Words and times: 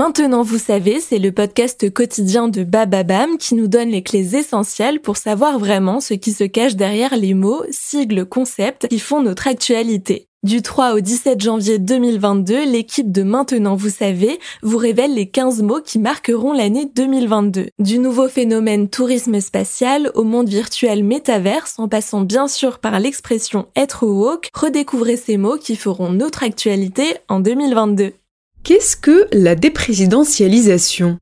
Maintenant 0.00 0.42
vous 0.42 0.56
savez, 0.56 0.98
c'est 0.98 1.18
le 1.18 1.30
podcast 1.30 1.92
quotidien 1.92 2.48
de 2.48 2.64
Bababam 2.64 3.36
qui 3.36 3.54
nous 3.54 3.68
donne 3.68 3.90
les 3.90 4.02
clés 4.02 4.34
essentielles 4.34 4.98
pour 4.98 5.18
savoir 5.18 5.58
vraiment 5.58 6.00
ce 6.00 6.14
qui 6.14 6.32
se 6.32 6.44
cache 6.44 6.74
derrière 6.74 7.14
les 7.18 7.34
mots, 7.34 7.62
sigles, 7.70 8.24
concepts 8.24 8.88
qui 8.88 8.98
font 8.98 9.20
notre 9.20 9.46
actualité. 9.46 10.26
Du 10.42 10.62
3 10.62 10.94
au 10.94 11.00
17 11.00 11.42
janvier 11.42 11.78
2022, 11.78 12.64
l'équipe 12.64 13.12
de 13.12 13.22
Maintenant 13.22 13.76
vous 13.76 13.90
savez 13.90 14.40
vous 14.62 14.78
révèle 14.78 15.12
les 15.12 15.28
15 15.28 15.60
mots 15.60 15.82
qui 15.84 15.98
marqueront 15.98 16.54
l'année 16.54 16.86
2022. 16.86 17.66
Du 17.78 17.98
nouveau 17.98 18.26
phénomène 18.26 18.88
tourisme 18.88 19.38
spatial 19.38 20.10
au 20.14 20.24
monde 20.24 20.48
virtuel 20.48 21.04
métaverse 21.04 21.74
en 21.76 21.88
passant 21.88 22.22
bien 22.22 22.48
sûr 22.48 22.78
par 22.78 23.00
l'expression 23.00 23.66
être 23.76 24.06
woke, 24.06 24.48
redécouvrez 24.54 25.18
ces 25.18 25.36
mots 25.36 25.58
qui 25.58 25.76
feront 25.76 26.08
notre 26.08 26.42
actualité 26.42 27.16
en 27.28 27.40
2022. 27.40 28.14
Qu'est-ce 28.62 28.94
que 28.94 29.26
la 29.32 29.54
déprésidentialisation? 29.54 31.18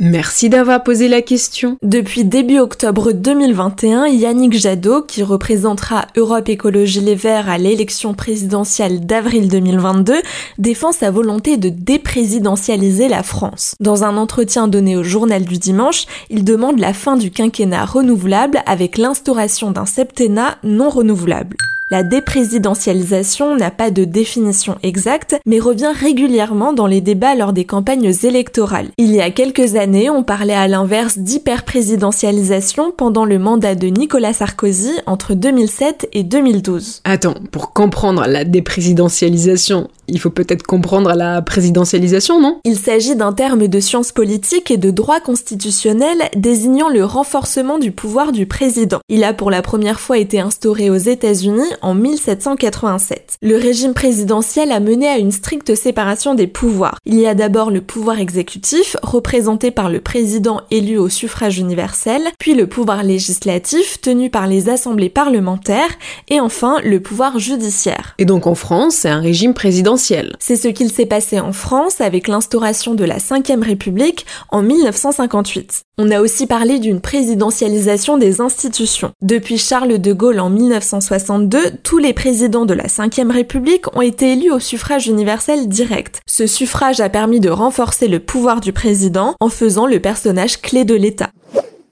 Merci 0.00 0.48
d'avoir 0.48 0.82
posé 0.82 1.06
la 1.06 1.20
question. 1.20 1.76
Depuis 1.82 2.24
début 2.24 2.60
octobre 2.60 3.12
2021, 3.12 4.06
Yannick 4.06 4.54
Jadot, 4.54 5.02
qui 5.02 5.22
représentera 5.22 6.06
Europe 6.16 6.48
Écologie 6.48 7.00
Les 7.00 7.14
Verts 7.14 7.50
à 7.50 7.58
l'élection 7.58 8.14
présidentielle 8.14 9.04
d'avril 9.04 9.48
2022, 9.48 10.14
défend 10.56 10.92
sa 10.92 11.10
volonté 11.10 11.56
de 11.58 11.68
déprésidentialiser 11.68 13.08
la 13.08 13.22
France. 13.22 13.74
Dans 13.80 14.04
un 14.04 14.16
entretien 14.16 14.66
donné 14.66 14.96
au 14.96 15.02
journal 15.02 15.44
du 15.44 15.58
dimanche, 15.58 16.06
il 16.30 16.42
demande 16.42 16.78
la 16.78 16.94
fin 16.94 17.16
du 17.16 17.30
quinquennat 17.30 17.84
renouvelable 17.84 18.62
avec 18.64 18.96
l'instauration 18.96 19.72
d'un 19.72 19.86
septennat 19.86 20.56
non 20.62 20.88
renouvelable. 20.88 21.56
La 21.90 22.02
déprésidentialisation 22.02 23.56
n'a 23.56 23.70
pas 23.70 23.90
de 23.90 24.04
définition 24.04 24.76
exacte, 24.82 25.36
mais 25.46 25.58
revient 25.58 25.92
régulièrement 25.98 26.74
dans 26.74 26.86
les 26.86 27.00
débats 27.00 27.34
lors 27.34 27.54
des 27.54 27.64
campagnes 27.64 28.12
électorales. 28.22 28.88
Il 28.98 29.10
y 29.12 29.22
a 29.22 29.30
quelques 29.30 29.74
années, 29.74 30.10
on 30.10 30.22
parlait 30.22 30.52
à 30.52 30.68
l'inverse 30.68 31.16
d'hyperprésidentialisation 31.16 32.92
pendant 32.94 33.24
le 33.24 33.38
mandat 33.38 33.74
de 33.74 33.86
Nicolas 33.86 34.34
Sarkozy 34.34 34.92
entre 35.06 35.32
2007 35.32 36.10
et 36.12 36.24
2012. 36.24 37.00
Attends, 37.04 37.34
pour 37.52 37.72
comprendre 37.72 38.26
la 38.26 38.44
déprésidentialisation, 38.44 39.88
il 40.08 40.18
faut 40.18 40.30
peut-être 40.30 40.62
comprendre 40.62 41.12
la 41.14 41.42
présidentialisation, 41.42 42.40
non? 42.40 42.60
Il 42.64 42.78
s'agit 42.78 43.14
d'un 43.14 43.32
terme 43.32 43.68
de 43.68 43.80
sciences 43.80 44.12
politiques 44.12 44.70
et 44.70 44.76
de 44.76 44.90
droit 44.90 45.20
constitutionnel 45.20 46.18
désignant 46.34 46.88
le 46.88 47.04
renforcement 47.04 47.78
du 47.78 47.92
pouvoir 47.92 48.32
du 48.32 48.46
président. 48.46 49.00
Il 49.08 49.24
a 49.24 49.32
pour 49.32 49.50
la 49.50 49.62
première 49.62 50.00
fois 50.00 50.18
été 50.18 50.40
instauré 50.40 50.90
aux 50.90 50.96
États-Unis 50.96 51.68
en 51.82 51.94
1787. 51.94 53.36
Le 53.42 53.56
régime 53.56 53.94
présidentiel 53.94 54.72
a 54.72 54.80
mené 54.80 55.08
à 55.08 55.18
une 55.18 55.32
stricte 55.32 55.74
séparation 55.74 56.34
des 56.34 56.46
pouvoirs. 56.46 56.98
Il 57.04 57.18
y 57.18 57.26
a 57.26 57.34
d'abord 57.34 57.70
le 57.70 57.80
pouvoir 57.80 58.18
exécutif, 58.18 58.96
représenté 59.02 59.70
par 59.70 59.90
le 59.90 60.00
président 60.00 60.62
élu 60.70 60.96
au 60.96 61.08
suffrage 61.08 61.58
universel, 61.58 62.22
puis 62.38 62.54
le 62.54 62.66
pouvoir 62.66 63.02
législatif, 63.02 64.00
tenu 64.00 64.30
par 64.30 64.46
les 64.46 64.68
assemblées 64.68 65.10
parlementaires, 65.10 65.90
et 66.28 66.40
enfin 66.40 66.76
le 66.82 67.00
pouvoir 67.00 67.38
judiciaire. 67.38 68.14
Et 68.18 68.24
donc 68.24 68.46
en 68.46 68.54
France, 68.54 68.94
c'est 68.94 69.08
un 69.08 69.20
régime 69.20 69.54
présidentiel 69.54 69.97
c'est 69.98 70.56
ce 70.56 70.68
qu'il 70.68 70.90
s'est 70.90 71.06
passé 71.06 71.40
en 71.40 71.52
France 71.52 72.00
avec 72.00 72.28
l'instauration 72.28 72.94
de 72.94 73.04
la 73.04 73.16
Ve 73.16 73.62
République 73.62 74.26
en 74.50 74.62
1958. 74.62 75.82
On 75.98 76.10
a 76.10 76.20
aussi 76.20 76.46
parlé 76.46 76.78
d'une 76.78 77.00
présidentialisation 77.00 78.18
des 78.18 78.40
institutions. 78.40 79.10
Depuis 79.20 79.58
Charles 79.58 79.98
de 79.98 80.12
Gaulle 80.12 80.38
en 80.40 80.50
1962, 80.50 81.58
tous 81.82 81.98
les 81.98 82.12
présidents 82.12 82.66
de 82.66 82.74
la 82.74 82.84
Ve 82.84 83.30
République 83.30 83.94
ont 83.96 84.02
été 84.02 84.32
élus 84.32 84.52
au 84.52 84.60
suffrage 84.60 85.08
universel 85.08 85.68
direct. 85.68 86.20
Ce 86.26 86.46
suffrage 86.46 87.00
a 87.00 87.08
permis 87.08 87.40
de 87.40 87.50
renforcer 87.50 88.06
le 88.06 88.20
pouvoir 88.20 88.60
du 88.60 88.72
président 88.72 89.34
en 89.40 89.48
faisant 89.48 89.86
le 89.86 90.00
personnage 90.00 90.60
clé 90.60 90.84
de 90.84 90.94
l'État. 90.94 91.30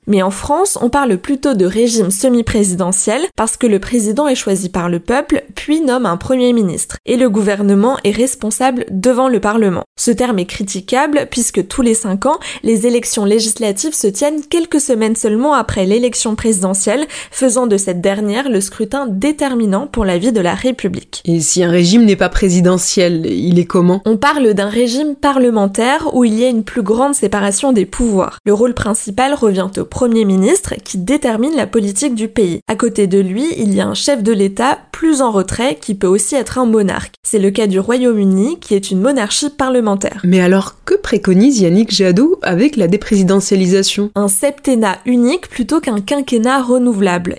Mais 0.06 0.22
en 0.22 0.30
France, 0.30 0.78
on 0.80 0.88
parle 0.88 1.18
plutôt 1.18 1.54
de 1.54 1.66
régime 1.66 2.10
semi-présidentiel 2.10 3.22
parce 3.36 3.56
que 3.56 3.66
le 3.66 3.80
président 3.80 4.28
est 4.28 4.34
choisi 4.34 4.68
par 4.68 4.88
le 4.88 5.00
peuple, 5.00 5.44
puis 5.54 5.80
nomme 5.80 6.06
un 6.06 6.16
premier 6.16 6.52
ministre, 6.52 6.96
et 7.06 7.16
le 7.16 7.28
gouvernement 7.28 7.96
est 8.04 8.12
responsable 8.12 8.86
devant 8.90 9.28
le 9.28 9.40
Parlement. 9.40 9.82
Ce 9.98 10.10
terme 10.10 10.38
est 10.38 10.46
critiquable 10.46 11.26
puisque 11.30 11.66
tous 11.66 11.82
les 11.82 11.94
cinq 11.94 12.26
ans, 12.26 12.38
les 12.62 12.86
élections 12.86 13.24
législatives 13.24 13.94
se 13.94 14.06
tiennent 14.06 14.42
quelques 14.48 14.80
semaines 14.80 15.16
seulement 15.16 15.54
après 15.54 15.86
l'élection 15.86 16.36
présidentielle, 16.36 17.06
faisant 17.30 17.66
de 17.66 17.76
cette 17.76 18.00
dernière 18.00 18.48
le 18.48 18.60
scrutin 18.60 19.06
déterminant 19.08 19.86
pour 19.86 20.04
la 20.04 20.18
vie 20.18 20.32
de 20.32 20.40
la 20.40 20.54
République. 20.54 21.22
Et 21.24 21.40
si 21.40 21.64
un 21.64 21.70
régime 21.70 22.04
n'est 22.04 22.16
pas 22.16 22.28
présidentiel, 22.28 23.26
il 23.26 23.58
est 23.58 23.64
comment? 23.64 24.02
On 24.04 24.16
parle 24.16 24.54
d'un 24.54 24.68
régime 24.68 25.14
parlementaire 25.16 26.14
où 26.14 26.24
il 26.24 26.38
y 26.38 26.44
a 26.44 26.48
une 26.48 26.64
plus 26.64 26.82
grande 26.82 27.14
séparation 27.14 27.72
des 27.72 27.86
pouvoirs. 27.86 28.38
Le 28.44 28.54
rôle 28.54 28.74
principal 28.74 29.34
revient 29.34 29.68
au 29.78 29.84
Premier 29.96 30.26
ministre 30.26 30.74
qui 30.84 30.98
détermine 30.98 31.56
la 31.56 31.66
politique 31.66 32.14
du 32.14 32.28
pays. 32.28 32.60
À 32.68 32.76
côté 32.76 33.06
de 33.06 33.18
lui, 33.18 33.46
il 33.56 33.74
y 33.74 33.80
a 33.80 33.86
un 33.86 33.94
chef 33.94 34.22
de 34.22 34.30
l'État 34.30 34.78
plus 34.92 35.22
en 35.22 35.30
retrait 35.30 35.78
qui 35.80 35.94
peut 35.94 36.06
aussi 36.06 36.34
être 36.34 36.58
un 36.58 36.66
monarque. 36.66 37.14
C'est 37.22 37.38
le 37.38 37.50
cas 37.50 37.66
du 37.66 37.80
Royaume-Uni 37.80 38.58
qui 38.60 38.74
est 38.74 38.90
une 38.90 39.00
monarchie 39.00 39.48
parlementaire. 39.48 40.20
Mais 40.22 40.40
alors, 40.40 40.74
que 40.84 40.96
préconise 40.96 41.60
Yannick 41.60 41.94
Jadot 41.94 42.38
avec 42.42 42.76
la 42.76 42.88
déprésidentialisation? 42.88 44.10
Un 44.14 44.28
septennat 44.28 44.98
unique 45.06 45.48
plutôt 45.48 45.80
qu'un 45.80 46.02
quinquennat 46.02 46.60
renouvelable. 46.60 47.36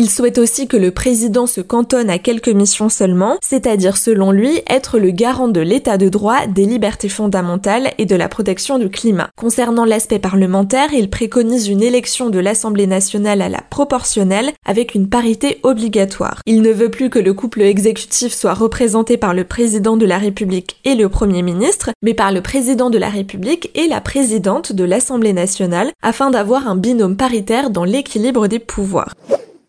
Il 0.00 0.08
souhaite 0.08 0.38
aussi 0.38 0.68
que 0.68 0.76
le 0.76 0.92
président 0.92 1.48
se 1.48 1.60
cantonne 1.60 2.08
à 2.08 2.20
quelques 2.20 2.46
missions 2.46 2.88
seulement, 2.88 3.36
c'est-à-dire 3.42 3.96
selon 3.96 4.30
lui 4.30 4.60
être 4.70 5.00
le 5.00 5.10
garant 5.10 5.48
de 5.48 5.60
l'état 5.60 5.98
de 5.98 6.08
droit, 6.08 6.46
des 6.46 6.66
libertés 6.66 7.08
fondamentales 7.08 7.90
et 7.98 8.06
de 8.06 8.14
la 8.14 8.28
protection 8.28 8.78
du 8.78 8.90
climat. 8.90 9.28
Concernant 9.34 9.84
l'aspect 9.84 10.20
parlementaire, 10.20 10.94
il 10.94 11.10
préconise 11.10 11.66
une 11.66 11.82
élection 11.82 12.30
de 12.30 12.38
l'Assemblée 12.38 12.86
nationale 12.86 13.42
à 13.42 13.48
la 13.48 13.60
proportionnelle 13.60 14.52
avec 14.64 14.94
une 14.94 15.08
parité 15.08 15.58
obligatoire. 15.64 16.42
Il 16.46 16.62
ne 16.62 16.70
veut 16.70 16.92
plus 16.92 17.10
que 17.10 17.18
le 17.18 17.34
couple 17.34 17.62
exécutif 17.62 18.32
soit 18.32 18.54
représenté 18.54 19.16
par 19.16 19.34
le 19.34 19.42
président 19.42 19.96
de 19.96 20.06
la 20.06 20.18
République 20.18 20.76
et 20.84 20.94
le 20.94 21.08
Premier 21.08 21.42
ministre, 21.42 21.90
mais 22.02 22.14
par 22.14 22.30
le 22.30 22.40
président 22.40 22.88
de 22.88 22.98
la 22.98 23.08
République 23.08 23.72
et 23.74 23.88
la 23.88 24.00
présidente 24.00 24.72
de 24.72 24.84
l'Assemblée 24.84 25.32
nationale 25.32 25.90
afin 26.02 26.30
d'avoir 26.30 26.68
un 26.68 26.76
binôme 26.76 27.16
paritaire 27.16 27.70
dans 27.70 27.82
l'équilibre 27.82 28.46
des 28.46 28.60
pouvoirs. 28.60 29.12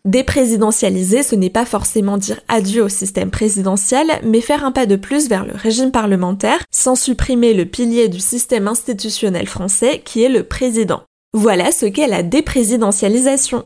Déprésidentialiser, 0.06 1.22
ce 1.22 1.34
n'est 1.34 1.50
pas 1.50 1.66
forcément 1.66 2.16
dire 2.16 2.40
adieu 2.48 2.82
au 2.82 2.88
système 2.88 3.30
présidentiel, 3.30 4.06
mais 4.24 4.40
faire 4.40 4.64
un 4.64 4.72
pas 4.72 4.86
de 4.86 4.96
plus 4.96 5.28
vers 5.28 5.44
le 5.44 5.52
régime 5.54 5.90
parlementaire, 5.90 6.64
sans 6.70 6.94
supprimer 6.94 7.52
le 7.52 7.66
pilier 7.66 8.08
du 8.08 8.18
système 8.18 8.66
institutionnel 8.66 9.46
français 9.46 10.00
qui 10.02 10.22
est 10.22 10.30
le 10.30 10.44
président. 10.44 11.02
Voilà 11.34 11.70
ce 11.70 11.84
qu'est 11.84 12.08
la 12.08 12.22
déprésidentialisation. 12.22 13.62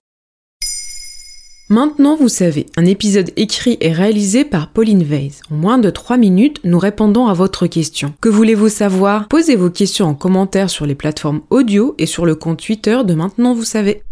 Maintenant, 1.70 2.16
vous 2.16 2.28
savez, 2.28 2.66
un 2.76 2.84
épisode 2.84 3.30
écrit 3.36 3.78
et 3.80 3.92
réalisé 3.92 4.44
par 4.44 4.70
Pauline 4.70 5.02
Weiss. 5.02 5.40
En 5.50 5.54
moins 5.54 5.78
de 5.78 5.88
3 5.88 6.18
minutes, 6.18 6.60
nous 6.64 6.78
répondons 6.78 7.26
à 7.26 7.32
votre 7.32 7.66
question. 7.68 8.12
Que 8.20 8.28
voulez-vous 8.28 8.68
savoir? 8.68 9.28
Posez 9.28 9.56
vos 9.56 9.70
questions 9.70 10.06
en 10.06 10.14
commentaire 10.14 10.68
sur 10.68 10.84
les 10.84 10.94
plateformes 10.94 11.40
audio 11.48 11.94
et 11.98 12.06
sur 12.06 12.26
le 12.26 12.34
compte 12.34 12.62
Twitter 12.62 12.98
de 13.04 13.14
Maintenant, 13.14 13.54
vous 13.54 13.64
savez. 13.64 14.02